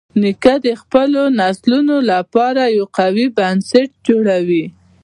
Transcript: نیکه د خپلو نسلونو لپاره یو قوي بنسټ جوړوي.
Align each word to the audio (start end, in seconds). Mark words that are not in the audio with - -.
نیکه 0.21 0.53
د 0.65 0.67
خپلو 0.81 1.21
نسلونو 1.39 1.95
لپاره 2.11 2.63
یو 2.77 2.85
قوي 2.97 3.27
بنسټ 3.37 3.89
جوړوي. 4.07 4.65